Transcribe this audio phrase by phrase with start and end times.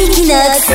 [0.00, 0.70] Equinox,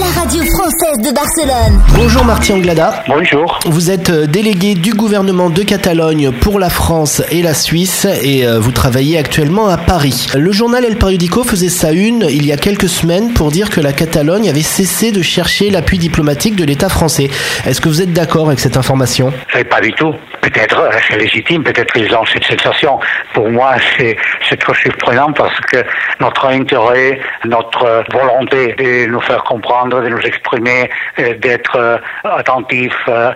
[0.00, 1.82] la radio française de Barcelone.
[1.94, 3.04] Bonjour Martin Anglada.
[3.06, 3.58] Bonjour.
[3.66, 8.46] Vous êtes euh, délégué du gouvernement de Catalogne pour la France et la Suisse et
[8.46, 10.28] euh, vous travaillez actuellement à Paris.
[10.34, 13.82] Le journal El Periodico faisait sa une il y a quelques semaines pour dire que
[13.82, 17.28] la Catalogne avait cessé de chercher l'appui diplomatique de l'État français.
[17.66, 19.30] Est-ce que vous êtes d'accord avec cette information?
[19.68, 20.14] Pas du tout.
[20.40, 22.98] Peut-être euh, c'est légitime, peut-être qu'ils ont cette sensation.
[23.34, 25.84] Pour moi, c'est trop surprenant parce que
[26.20, 32.94] notre intérêt, notre volonté de nous faire comprendre, de nous exprimer, euh, d'être euh, attentif,
[33.08, 33.34] à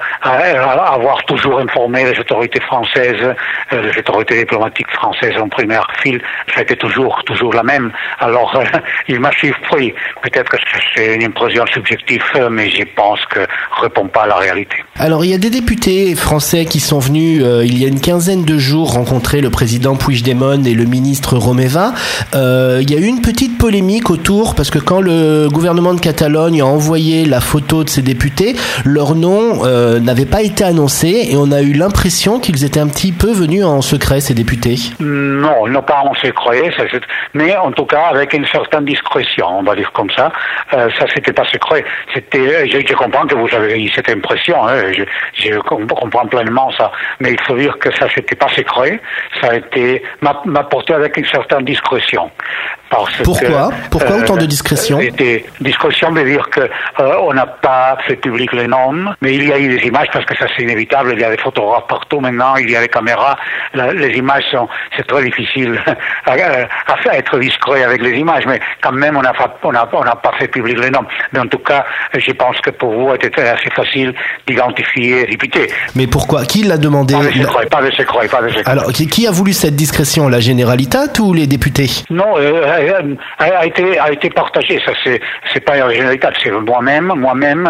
[0.94, 3.34] avoir toujours informé les autorités françaises,
[3.72, 6.20] les autorités diplomatiques françaises en première file,
[6.58, 7.92] été toujours, toujours la même.
[8.20, 8.62] Alors,
[9.08, 9.94] il m'a surpris.
[10.22, 10.56] Peut-être que
[10.94, 13.40] c'est une impression subjective, mais je pense que
[13.80, 14.76] répond pas à la réalité.
[14.98, 18.00] Alors, il y a des députés français qui sont venus euh, il y a une
[18.00, 21.92] quinzaine de jours rencontrer le président Puigdemont et le ministre Romeva.
[22.34, 26.00] Euh, il y a eu une petite polémique autour parce que quand le gouvernement de
[26.00, 28.54] Catalogne a envoyé la photo de ces députés,
[28.84, 32.88] leur nom euh, n'avait pas été annoncé et on a eu l'impression qu'ils étaient un
[32.88, 34.76] petit peu venus en secret ces députés.
[35.00, 36.70] Non, non pas en secret,
[37.34, 40.32] mais en tout cas avec une certaine discrétion, on va dire comme ça.
[40.74, 41.84] Euh, ça c'était pas secret.
[42.14, 44.66] C'était, je, je, comprends que vous avez eu cette impression.
[44.66, 49.00] Hein, je, je comprends pleinement ça mais il faut dire que ça c'était pas secret,
[49.40, 52.30] ça a été m'a porté avec une certaine discrétion.
[53.24, 53.70] Pourquoi?
[53.90, 54.81] Pourquoi autant de discrétion?
[54.90, 59.48] Euh, Discrétion veut dire que euh, on n'a pas fait public les noms, mais il
[59.48, 61.12] y a eu des images parce que ça c'est inévitable.
[61.14, 63.36] Il y a des photographes partout maintenant, il y a des caméras.
[63.74, 65.80] les images sont, c'est très difficile
[66.26, 69.32] à, à, être discret avec les images, mais quand même on n'a
[69.62, 71.04] on a, on a pas fait public les noms.
[71.32, 74.14] Mais en tout cas, je pense que pour vous, c'était assez facile
[74.46, 75.68] d'identifier les députés.
[75.94, 76.44] Mais pourquoi?
[76.44, 77.14] Qui l'a demandé?
[77.14, 78.70] Pas de secret, pas de secret, pas de secret.
[78.70, 80.28] Alors, qui a voulu cette discrétion?
[80.28, 81.90] La Généralitat ou les députés?
[82.10, 82.34] Non.
[82.38, 84.71] Euh, a, été a été partagé.
[84.84, 85.20] Ça c'est
[85.52, 87.68] c'est pas une généralité, c'est moi-même, moi-même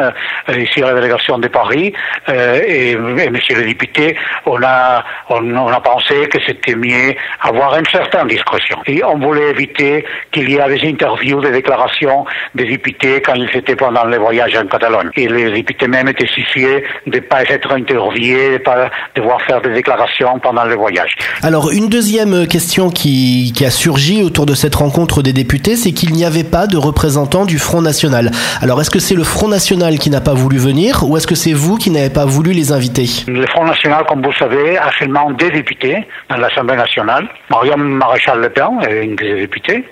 [0.48, 1.92] euh, ici à la délégation de Paris
[2.28, 7.86] euh, et, Monsieur le député, on a on, a pensé que c'était mieux avoir une
[7.86, 8.79] certaine discrétion.
[8.86, 12.24] Et on voulait éviter qu'il y ait des interviews, des déclarations
[12.55, 15.11] des députés quand ils étaient pendant les voyages en Catalogne.
[15.17, 19.41] Et les députés même étaient souciés de ne pas être interviewés, de ne pas devoir
[19.42, 21.14] faire des déclarations pendant le voyage.
[21.42, 25.91] Alors une deuxième question qui, a surgi autour de cette rencontre contre des députés, c'est
[25.91, 28.31] qu'il n'y avait pas de représentants du Front National.
[28.61, 31.35] Alors est-ce que c'est le Front National qui n'a pas voulu venir ou est-ce que
[31.35, 33.07] c'est vous qui n'avez pas voulu les inviter?
[33.27, 37.29] Le Front National, comme vous savez, a seulement des députés dans l'Assemblée nationale.
[37.51, 39.85] Mariam Maréchal Le Pen est une des députés.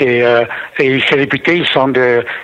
[0.00, 0.44] Et, euh,
[0.78, 1.92] et ces députés, ils sont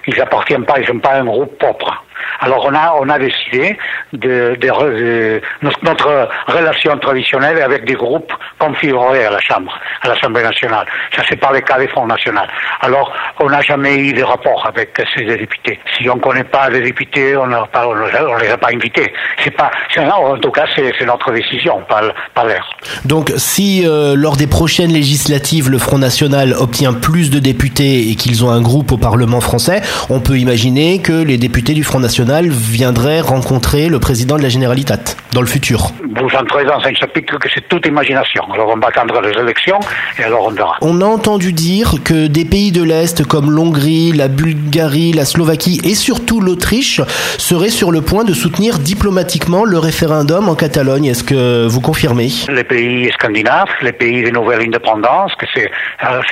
[0.07, 2.05] ils pas, ils sont pas un groupe propre.
[2.41, 3.77] Alors on a, on a décidé
[4.13, 9.73] de, de, notre relation traditionnelle avec des groupes configurés à la Chambre,
[10.03, 10.87] à l'Assemblée nationale.
[11.15, 12.41] Ça c'est pas le cas des Fonds nationaux.
[12.81, 15.79] Alors on n'a jamais eu de rapport avec ces députés.
[15.97, 19.13] Si on ne connaît pas les députés, on ne les a pas invités.
[19.43, 22.03] C'est pas, en tout cas c'est notre décision, pas,
[22.35, 22.69] pas l'air.
[23.05, 28.15] Donc si euh, lors des prochaines législatives le Front national obtient plus de députés et
[28.15, 31.99] qu'ils ont un groupe au Parlement français, on peut imaginer que les députés du Front
[31.99, 32.10] national
[32.51, 34.99] viendrait rencontrer le président de la Généralitat
[35.33, 38.45] dans le futur Vous entrez dans un chapitre que c'est toute imagination.
[38.53, 39.79] Alors on va attendre les élections
[40.19, 40.77] et alors on verra.
[40.81, 45.81] On a entendu dire que des pays de l'Est comme l'Hongrie, la Bulgarie, la Slovaquie
[45.85, 47.01] et surtout l'Autriche
[47.39, 51.07] seraient sur le point de soutenir diplomatiquement le référendum en Catalogne.
[51.07, 52.29] Est-ce que vous confirmez?
[52.49, 55.71] Les pays scandinaves, les pays de nouvelle indépendance, que c'est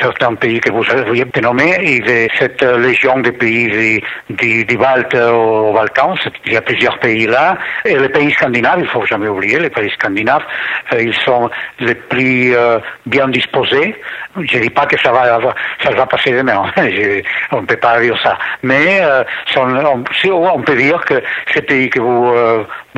[0.00, 6.16] certains pays que vous avez nommés, et cette légion des pays des Baltes aux Balkans,
[6.47, 9.71] il y a plusieurs pays là, et les pays scandinaves, il faut jamais oublier, les
[9.71, 10.44] pays scandinaves,
[10.93, 11.50] euh, ils sont
[11.81, 13.94] les plus euh, bien disposés.
[14.37, 16.62] Je ne dis pas que ça va, passer demain,
[17.53, 19.25] on ne peut pas dire ça, mais euh,
[19.56, 21.22] on, on, peut dire que
[21.53, 22.32] ces pays que vous,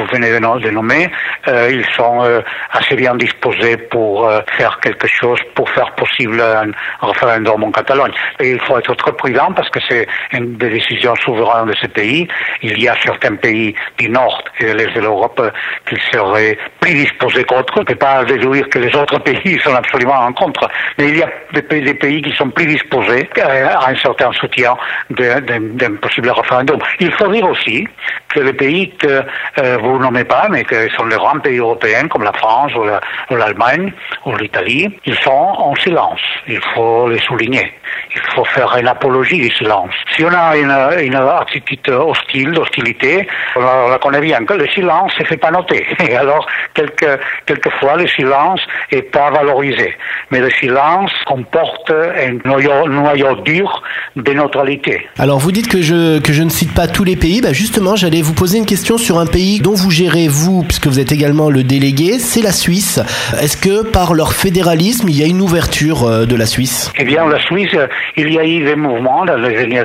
[0.01, 1.11] vous venez de, nommer,
[1.47, 6.71] ils sont assez bien disposés pour faire quelque chose, pour faire possible un
[7.07, 8.13] référendum en Catalogne.
[8.41, 11.89] Et il faut être très prudent parce que c'est une des décisions souveraines de ces
[11.89, 12.29] pays
[12.63, 15.41] il y a certains pays du Nord et de l'Est de l'Europe
[15.89, 17.75] qui seraient plus disposés contre.
[17.77, 20.69] On ne peut pas déduire que les autres pays sont absolument en contre.
[20.99, 21.63] Mais il y a des
[21.95, 24.77] pays, qui sont plus disposés à un certain soutien
[25.11, 26.79] d'un possible référendum.
[26.99, 27.87] Il faut dire aussi
[28.29, 29.23] que les pays que
[29.59, 33.35] euh, vous nommez pas, mais que sont les grands pays européens, comme la France ou
[33.35, 33.93] l'Allemagne
[34.25, 36.21] ou l'Italie, ils sont en silence.
[36.47, 37.73] Il faut les souligner.
[38.15, 39.93] Il faut faire une apologie du silence.
[40.17, 43.27] Si on a une, une attitude hostile, d'hostilité,
[43.57, 43.61] on,
[43.91, 45.87] la connaît bien, que le silence ne fait pas noter.
[46.09, 48.61] Et alors, quelque, quelquefois, le silence
[48.93, 49.95] n'est pas valorisé.
[50.31, 53.83] Mais le silence comporte un noyau, noyau dur
[54.17, 55.07] de neutralité.
[55.19, 57.41] Alors, vous dites que je, que je ne cite pas tous les pays.
[57.41, 60.87] Bah justement, j'allais vous poser une question sur un pays dont vous gérez, vous, puisque
[60.87, 63.01] vous êtes également le délégué, c'est la Suisse.
[63.41, 66.93] Est-ce que par leur fédéralisme, il y a une ouverture euh, de la Suisse?
[66.99, 67.77] Eh bien, la Suisse,
[68.17, 69.85] il y a eu des mouvements dans les dernières.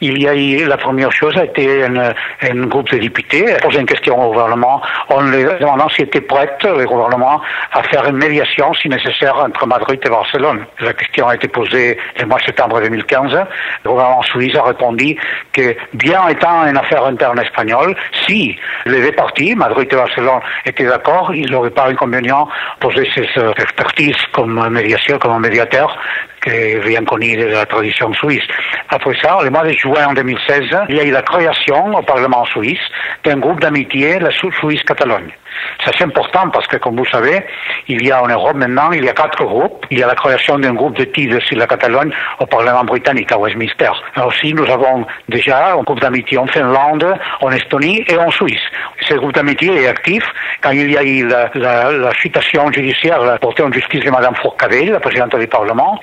[0.00, 3.86] Il y a eu, la première chose a été un, groupe de députés poser une
[3.86, 7.40] question au gouvernement en demandant s'ils étaient prêts, le gouvernement,
[7.72, 10.64] à faire une médiation, si nécessaire, entre Madrid et Barcelone.
[10.80, 13.32] La question a été posée le mois de septembre 2015.
[13.84, 15.16] Le gouvernement suisse a répondu
[15.52, 17.94] que, bien étant une affaire interne espagnole,
[18.26, 18.56] si
[18.86, 22.48] les deux parties, Madrid et Barcelone, étaient d'accord, ils n'auraient pas inconvénient
[22.80, 23.28] poser ses
[23.58, 25.96] expertises comme médiation, comme médiateur,
[26.46, 28.44] est bien connu de la tradition suisse.
[28.88, 32.02] Après ça, le mois de juin en 2016, il y a eu la création au
[32.02, 32.80] Parlement suisse
[33.24, 35.32] d'un groupe d'amitié, la Suisse-Catalogne.
[35.84, 37.44] Ça c'est important parce que, comme vous savez,
[37.88, 39.86] il y a en Europe maintenant, il y a quatre groupes.
[39.90, 43.32] Il y a la création d'un groupe de titres sur la Catalogne au Parlement britannique,
[43.32, 43.90] à Westminster.
[44.24, 48.62] Aussi, nous avons déjà un groupe d'amitié en Finlande, en Estonie et en Suisse.
[49.08, 50.22] Ce groupe d'amitié est actif.
[50.62, 51.50] Quand il y a eu la,
[52.20, 55.98] citation judiciaire portée en justice de Mme Fourcadell, la présidente du Parlement,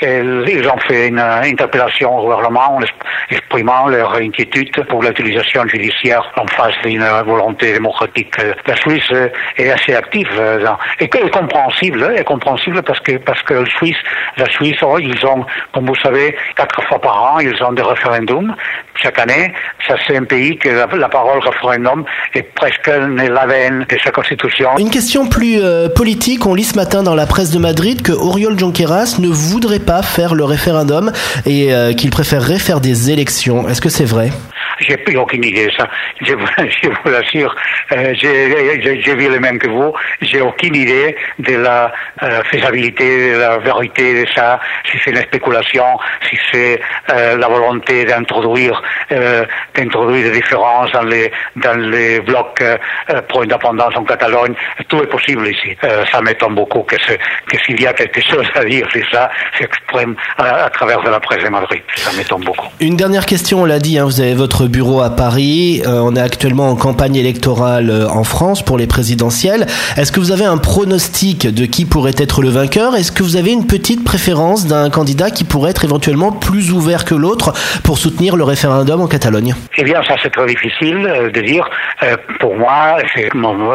[0.48, 2.82] ils ont fait une interpellation au gouvernement en
[3.30, 8.34] exprimant leur inquiétude pour l'utilisation judiciaire en face d'une volonté démocratique.
[8.66, 9.12] La Suisse
[9.58, 10.66] est assez active euh,
[11.00, 13.98] et, et compréhensible, et compréhensible parce que parce que le Suisse,
[14.38, 17.82] la Suisse, oh, ils ont, comme vous savez, quatre fois par an, ils ont des
[17.82, 18.56] référendums
[18.96, 19.54] chaque année.
[19.88, 22.04] Ça c'est un pays que la, parole référendum
[22.34, 24.70] est presque la veine de sa constitution.
[24.78, 28.12] Une question plus euh, politique, on lit ce matin dans la presse de Madrid que
[28.12, 31.12] Oriol Junqueras ne voudrait pas faire le référendum
[31.46, 33.68] et euh, qu'il préférerait faire des élections.
[33.68, 34.32] Est-ce que c'est vrai?
[34.80, 35.88] J'ai aucune idée, ça.
[36.22, 37.56] Je vous, l'assure.
[37.92, 39.94] Euh, j'ai vu le même que vous.
[40.22, 41.92] J'ai aucune idée de la
[42.24, 44.60] euh, faisabilité, de la vérité de ça,
[44.90, 45.86] si c'est une spéculation,
[46.30, 46.80] si c'est
[47.12, 48.82] euh, la volonté d'introduire
[49.76, 52.64] d'introduire des différences dans les dans les blocs
[53.28, 54.54] pro indépendance en Catalogne.
[54.88, 55.76] Tout est possible ici.
[56.12, 60.16] ça m'étonne beaucoup que, que s'il y a quelque chose à dire, c'est ça, s'exprime
[60.38, 61.82] à, à, travers de la presse de Madrid.
[61.96, 62.68] Ça m'étonne beaucoup.
[62.80, 65.82] Une dernière question, on l'a dit, hein, vous avez votre bureau à Paris.
[65.86, 69.66] Euh, on est actuellement en campagne électorale euh, en France pour les présidentielles.
[69.98, 72.96] Est-ce que vous avez un pronostic de qui pourrait être le vainqueur?
[72.96, 77.04] Est-ce que vous avez une petite préférence d'un candidat qui pourrait être éventuellement plus ouvert
[77.04, 77.52] que l'autre
[77.84, 79.56] pour soutenir le référendum en Catalogne?
[79.78, 81.70] Eh bien, ça c'est très difficile euh, de dire.
[82.40, 83.30] pour moi, c'est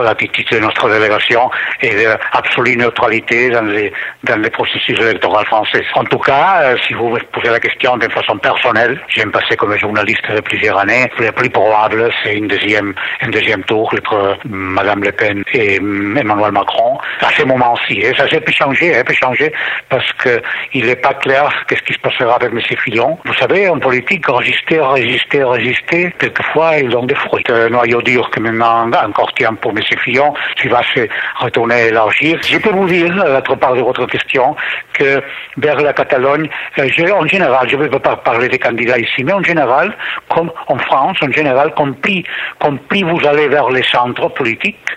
[0.04, 1.50] l'attitude de notre délégation
[1.82, 3.92] et d'absolue neutralité dans les,
[4.24, 5.84] dans les processus électoraux français.
[5.94, 9.76] En tout cas, si vous me posez la question de façon personnelle, j'aime passer comme
[9.78, 10.83] journaliste de plusieurs années.
[10.86, 16.52] Le plus probable, c'est une deuxième, un deuxième tour entre Madame Le Pen et Emmanuel
[16.52, 16.98] Macron.
[17.20, 19.52] À ce moment-ci, et ça, peut changer, ça peut changer
[19.88, 20.42] parce que
[20.74, 22.60] il n'est pas clair qu'est-ce qui se passera avec M.
[22.84, 23.18] Fillon.
[23.24, 27.44] Vous savez, en politique, résister, résister, résister, quelquefois, ils ont des fruits.
[27.48, 29.78] Un noyau dur que maintenant encore tient pour M.
[30.02, 32.38] Fillon, qui va se retourner élargir.
[32.42, 34.54] Je peux vous dire, l'autre part de votre question,
[34.92, 35.22] que
[35.56, 36.48] vers la Catalogne,
[36.78, 39.96] euh, en général, je ne veux pas parler des candidats ici, mais en général,
[40.28, 42.24] comme en France, en général, compris,
[42.58, 44.90] compris vous allez vers les centres politiques,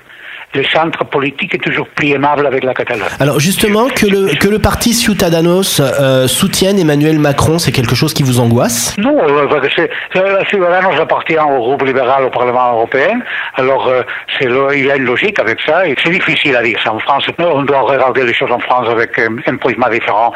[0.57, 3.07] le centre politique est toujours plus aimable avec la Catalogne.
[3.19, 8.13] Alors justement, que le, que le parti Ciudadanos euh, soutienne Emmanuel Macron, c'est quelque chose
[8.13, 8.95] qui vous angoisse?
[8.97, 9.81] Non, euh, parce que
[10.15, 13.19] euh, Ciudadanos appartient au groupe libéral au Parlement européen,
[13.55, 13.91] alors
[14.41, 17.27] il y a une logique avec ça, et c'est difficile à dire ça en France.
[17.37, 20.33] On doit regarder les choses en France avec un prisme différent.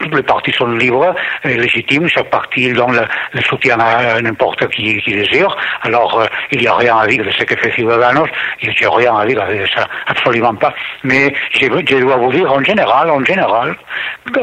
[0.00, 1.14] tous les partis sont libres
[1.44, 6.68] et légitimes, chaque parti donne le, soutien à n'importe qui, qui désire, alors il n'y
[6.68, 8.28] a rien à dire de ce que fait Ciudadanos,
[8.62, 9.42] il n'y a rien à dire
[9.74, 10.74] ça, absolument pas.
[11.04, 13.76] Mais je, dois vous dire, en général, en général,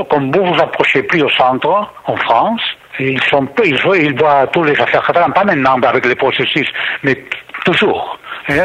[0.10, 2.62] comme vous vous approchez plus au centre, en France,
[3.00, 6.68] ils sont, ils, ils voient tous les affaires catalanes, pas maintenant avec les processus,
[7.04, 7.18] mais
[7.66, 8.20] toujours.
[8.50, 8.60] Hein,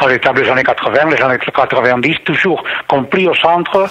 [0.00, 3.88] à l'état des années 80, les années 90, toujours compris au centre,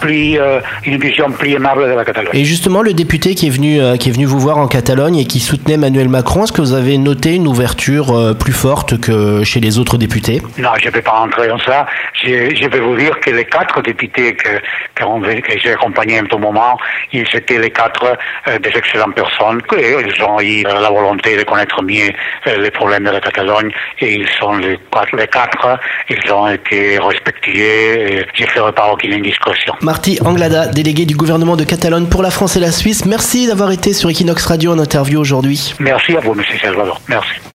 [0.00, 2.30] plus, euh, une vision plus aimable de la Catalogne.
[2.34, 5.16] Et justement, le député qui est venu, euh, qui est venu vous voir en Catalogne
[5.16, 9.00] et qui soutenait Emmanuel Macron, est-ce que vous avez noté une ouverture euh, plus forte
[9.00, 10.42] que chez les autres députés?
[10.58, 11.86] Non, je ne vais pas rentrer dans ça.
[12.22, 14.48] Je, je, vais vous dire que les quatre députés que,
[14.94, 16.78] que, j'ai accompagnés en tout moment,
[17.12, 18.16] ils étaient les quatre
[18.60, 22.10] des excellentes personnes, ils ont eu la volonté de connaître mieux
[22.46, 23.70] les problèmes de la Catalogne
[24.00, 29.12] et ils sont les quatre, les quatre, ils ont été respectés ne ferai pas aucune
[29.12, 29.74] indiscrétion.
[29.80, 33.70] Marty Anglada, délégué du gouvernement de Catalogne pour la France et la Suisse, merci d'avoir
[33.70, 35.74] été sur Equinox Radio en interview aujourd'hui.
[35.80, 37.00] Merci à vous, Monsieur Salvador.
[37.08, 37.44] Merci.